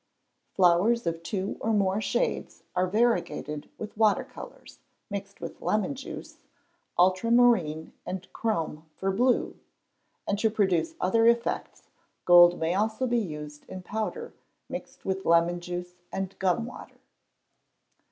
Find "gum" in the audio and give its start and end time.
16.39-16.65